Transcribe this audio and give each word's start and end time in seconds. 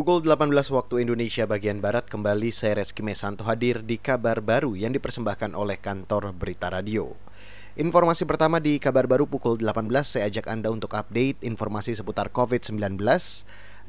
Pukul 0.00 0.24
18 0.24 0.48
waktu 0.72 1.04
Indonesia 1.04 1.44
bagian 1.44 1.84
Barat 1.84 2.08
kembali 2.08 2.48
saya 2.56 2.80
Reski 2.80 3.04
Mesanto 3.04 3.44
hadir 3.44 3.84
di 3.84 4.00
kabar 4.00 4.40
baru 4.40 4.72
yang 4.72 4.96
dipersembahkan 4.96 5.52
oleh 5.52 5.76
kantor 5.76 6.32
Berita 6.32 6.72
Radio. 6.72 7.20
Informasi 7.76 8.24
pertama 8.24 8.64
di 8.64 8.80
kabar 8.80 9.04
baru 9.04 9.28
pukul 9.28 9.60
18 9.60 9.92
saya 10.00 10.32
ajak 10.32 10.48
Anda 10.48 10.72
untuk 10.72 10.96
update 10.96 11.44
informasi 11.44 12.00
seputar 12.00 12.32
COVID-19. 12.32 12.96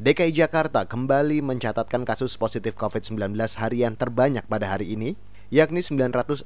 DKI 0.03 0.35
Jakarta 0.35 0.83
kembali 0.83 1.39
mencatatkan 1.39 2.03
kasus 2.03 2.35
positif 2.35 2.75
COVID-19 2.75 3.31
harian 3.55 3.95
terbanyak 3.95 4.43
pada 4.51 4.67
hari 4.67 4.91
ini, 4.91 5.15
yakni 5.47 5.79
967 5.79 6.43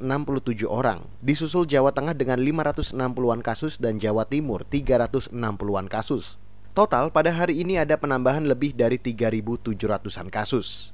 orang. 0.69 1.09
Disusul 1.25 1.65
Jawa 1.65 1.89
Tengah 1.89 2.13
dengan 2.13 2.37
560-an 2.37 3.41
kasus 3.41 3.81
dan 3.81 3.97
Jawa 3.97 4.29
Timur 4.29 4.61
360-an 4.69 5.89
kasus. 5.89 6.37
Total 6.75 7.07
pada 7.07 7.31
hari 7.31 7.63
ini 7.63 7.79
ada 7.79 7.95
penambahan 7.95 8.43
lebih 8.43 8.75
dari 8.75 8.99
3.700-an 8.99 10.27
kasus. 10.27 10.91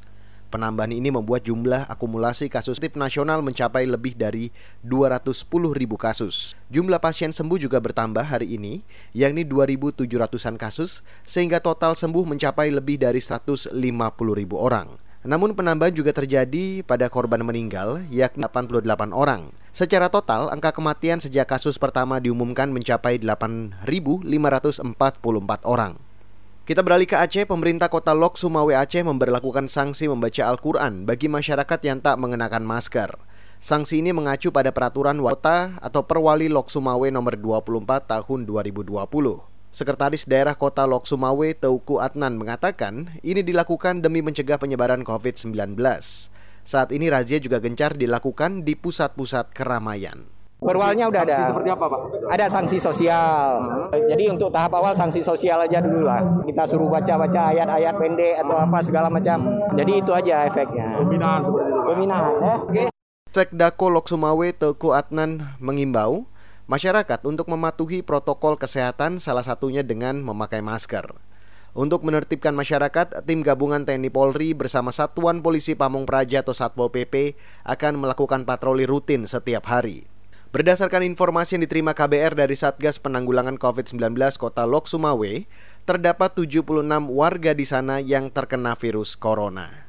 Penambahan 0.53 0.93
ini 0.93 1.09
membuat 1.09 1.41
jumlah 1.49 1.89
akumulasi 1.89 2.53
kasus 2.53 2.77
aktif 2.77 2.93
nasional 2.93 3.41
mencapai 3.41 3.89
lebih 3.89 4.13
dari 4.13 4.53
210.000 4.85 5.41
kasus. 5.97 6.53
Jumlah 6.69 7.01
pasien 7.01 7.33
sembuh 7.33 7.57
juga 7.57 7.81
bertambah 7.81 8.21
hari 8.21 8.61
ini, 8.61 8.85
yakni 9.17 9.41
2.700-an 9.41 10.61
kasus, 10.61 11.01
sehingga 11.25 11.57
total 11.57 11.97
sembuh 11.97 12.29
mencapai 12.29 12.69
lebih 12.69 13.01
dari 13.01 13.17
150.000 13.17 13.73
orang. 14.53 14.85
Namun 15.25 15.57
penambahan 15.57 15.97
juga 15.97 16.13
terjadi 16.13 16.85
pada 16.85 17.09
korban 17.09 17.41
meninggal, 17.41 18.05
yakni 18.13 18.45
88 18.45 18.85
orang. 19.17 19.49
Secara 19.71 20.11
total, 20.11 20.51
angka 20.51 20.75
kematian 20.75 21.23
sejak 21.23 21.47
kasus 21.47 21.79
pertama 21.79 22.19
diumumkan 22.19 22.67
mencapai 22.75 23.23
8.544 23.23 24.83
orang. 25.63 25.95
Kita 26.67 26.83
beralih 26.83 27.07
ke 27.07 27.15
Aceh, 27.15 27.47
pemerintah 27.47 27.87
kota 27.87 28.11
Lok 28.11 28.35
Sumawe 28.35 28.75
Aceh 28.75 28.99
memberlakukan 28.99 29.71
sanksi 29.71 30.11
membaca 30.11 30.43
Al-Quran 30.43 31.07
bagi 31.07 31.31
masyarakat 31.31 31.79
yang 31.87 32.03
tak 32.03 32.19
mengenakan 32.19 32.67
masker. 32.67 33.15
Sanksi 33.63 34.03
ini 34.03 34.11
mengacu 34.11 34.51
pada 34.51 34.75
peraturan 34.75 35.23
kota 35.23 35.79
atau 35.79 36.03
Perwali 36.03 36.51
Lok 36.51 36.67
Sumawe 36.67 37.07
nomor 37.07 37.39
24 37.39 38.11
tahun 38.11 38.39
2020. 38.43 38.91
Sekretaris 39.71 40.27
Daerah 40.27 40.59
Kota 40.59 40.83
Lok 40.83 41.07
Sumawe 41.07 41.47
Teuku 41.55 42.03
Adnan 42.03 42.35
mengatakan 42.35 43.15
ini 43.23 43.39
dilakukan 43.39 44.03
demi 44.03 44.19
mencegah 44.19 44.59
penyebaran 44.59 45.07
COVID-19. 45.07 45.79
Saat 46.61 46.93
ini 46.93 47.09
razia 47.09 47.41
juga 47.41 47.57
gencar 47.57 47.97
dilakukan 47.97 48.61
di 48.61 48.77
pusat-pusat 48.77 49.51
keramaian. 49.51 50.41
Perwalnya 50.61 51.09
udah 51.09 51.25
sanksi 51.25 51.41
ada. 51.41 51.49
seperti 51.49 51.69
apa, 51.73 51.85
Pak? 51.89 52.01
Ada 52.37 52.45
sanksi 52.45 52.77
sosial. 52.77 53.45
Hmm. 53.65 54.05
Jadi 54.13 54.23
untuk 54.29 54.53
tahap 54.53 54.77
awal 54.77 54.93
sanksi 54.93 55.25
sosial 55.25 55.57
aja 55.65 55.81
dulu 55.81 56.05
lah. 56.05 56.21
Kita 56.45 56.69
suruh 56.69 56.85
baca-baca 56.85 57.49
ayat-ayat 57.49 57.97
pendek 57.97 58.45
atau 58.45 58.61
apa 58.61 58.77
segala 58.85 59.09
macam. 59.09 59.41
Jadi 59.73 60.05
itu 60.05 60.13
aja 60.13 60.45
efeknya. 60.45 61.01
Pembinaan 61.01 61.41
seperti 61.41 61.65
itu, 61.65 61.79
Pak. 61.81 61.87
Pembinaan 61.89 62.23
ya. 62.37 62.53
Oke. 62.61 62.81
Sekdako 63.33 63.85
Lok 63.89 64.05
Sumawe 64.05 64.47
Teguh 64.53 64.93
Adnan 64.93 65.57
mengimbau 65.57 66.29
masyarakat 66.69 67.19
untuk 67.25 67.49
mematuhi 67.49 68.05
protokol 68.05 68.53
kesehatan 68.61 69.17
salah 69.17 69.41
satunya 69.41 69.81
dengan 69.81 70.21
memakai 70.21 70.61
masker. 70.61 71.30
Untuk 71.71 72.03
menertibkan 72.03 72.51
masyarakat, 72.51 73.23
tim 73.23 73.39
gabungan 73.47 73.87
TNI 73.87 74.11
Polri 74.11 74.51
bersama 74.51 74.91
Satuan 74.91 75.39
Polisi 75.39 75.71
Pamung 75.71 76.03
Praja 76.03 76.43
atau 76.43 76.51
Satpol 76.51 76.91
PP 76.91 77.39
akan 77.63 77.95
melakukan 77.95 78.43
patroli 78.43 78.83
rutin 78.83 79.23
setiap 79.23 79.71
hari. 79.71 80.03
Berdasarkan 80.51 80.99
informasi 81.07 81.55
yang 81.55 81.63
diterima 81.63 81.95
KBR 81.95 82.35
dari 82.35 82.59
Satgas 82.59 82.99
Penanggulangan 82.99 83.55
COVID-19 83.55 84.19
Kota 84.35 84.67
Lok 84.67 84.91
Sumawe, 84.91 85.47
terdapat 85.87 86.35
76 86.35 86.83
warga 87.07 87.55
di 87.55 87.63
sana 87.63 88.03
yang 88.03 88.27
terkena 88.27 88.75
virus 88.75 89.15
corona. 89.15 89.87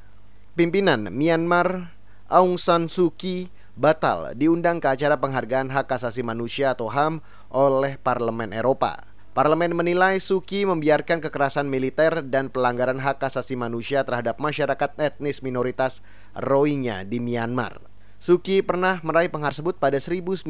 Pimpinan 0.55 1.11
Myanmar 1.11 1.99
Aung 2.31 2.63
San 2.63 2.87
Suu 2.87 3.11
Kyi 3.11 3.51
batal 3.75 4.39
diundang 4.39 4.79
ke 4.79 4.87
acara 4.87 5.19
penghargaan 5.19 5.75
hak 5.75 5.91
asasi 5.99 6.23
manusia 6.23 6.79
atau 6.79 6.87
HAM 6.87 7.27
oleh 7.51 7.99
Parlemen 7.99 8.55
Eropa. 8.55 9.12
Parlemen 9.33 9.73
menilai 9.73 10.21
Suki 10.21 10.69
membiarkan 10.69 11.25
kekerasan 11.25 11.65
militer 11.65 12.21
dan 12.21 12.53
pelanggaran 12.53 13.01
hak 13.01 13.17
asasi 13.17 13.57
manusia 13.57 14.05
terhadap 14.05 14.37
masyarakat 14.37 14.93
etnis 15.01 15.41
minoritas 15.41 16.05
Rohingya 16.37 17.09
di 17.09 17.17
Myanmar. 17.17 17.81
Suki 18.21 18.61
pernah 18.61 19.01
meraih 19.01 19.33
penghargaan 19.33 19.57
tersebut 19.57 19.81
pada 19.81 19.97
1990 19.97 20.45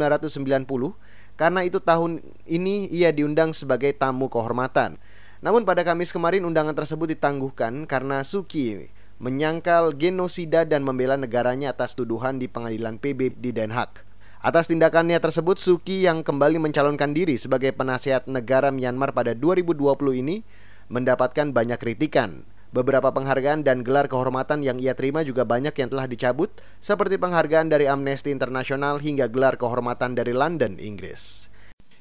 karena 1.38 1.60
itu 1.62 1.78
tahun 1.78 2.26
ini 2.42 2.90
ia 2.90 3.14
diundang 3.14 3.54
sebagai 3.54 3.94
tamu 3.94 4.26
kehormatan. 4.26 4.98
Namun 5.46 5.62
pada 5.62 5.86
Kamis 5.86 6.10
kemarin 6.10 6.42
undangan 6.42 6.74
tersebut 6.74 7.14
ditangguhkan 7.14 7.86
karena 7.86 8.26
Suki 8.26 8.90
menyangkal 9.22 9.94
genosida 9.94 10.66
dan 10.66 10.82
membela 10.82 11.14
negaranya 11.14 11.70
atas 11.70 11.94
tuduhan 11.94 12.42
di 12.42 12.50
pengadilan 12.50 12.98
PB 12.98 13.38
di 13.38 13.54
Den 13.54 13.70
Haag. 13.70 14.11
Atas 14.42 14.66
tindakannya 14.66 15.22
tersebut, 15.22 15.54
Suki 15.54 16.02
yang 16.02 16.26
kembali 16.26 16.58
mencalonkan 16.58 17.14
diri 17.14 17.38
sebagai 17.38 17.70
penasihat 17.78 18.26
negara 18.26 18.74
Myanmar 18.74 19.14
pada 19.14 19.38
2020 19.38 19.78
ini 20.18 20.42
mendapatkan 20.90 21.54
banyak 21.54 21.78
kritikan. 21.78 22.42
Beberapa 22.74 23.14
penghargaan 23.14 23.62
dan 23.62 23.86
gelar 23.86 24.10
kehormatan 24.10 24.66
yang 24.66 24.82
ia 24.82 24.98
terima 24.98 25.22
juga 25.22 25.46
banyak 25.46 25.78
yang 25.78 25.86
telah 25.94 26.10
dicabut, 26.10 26.50
seperti 26.82 27.22
penghargaan 27.22 27.70
dari 27.70 27.86
Amnesty 27.86 28.34
International 28.34 28.98
hingga 28.98 29.30
gelar 29.30 29.54
kehormatan 29.54 30.18
dari 30.18 30.34
London, 30.34 30.74
Inggris. 30.74 31.46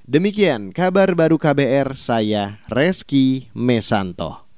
Demikian 0.10 0.74
kabar 0.74 1.14
baru 1.14 1.38
KBR, 1.38 1.94
saya 1.94 2.58
Reski 2.74 3.54
Mesanto. 3.54 4.51